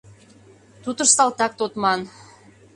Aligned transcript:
Тутыш 0.83 1.09
салтак 1.17 1.51
тодман. 1.59 1.99